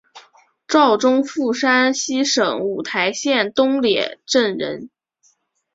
[0.67, 4.89] 赵宗复山西省五台县东冶镇人。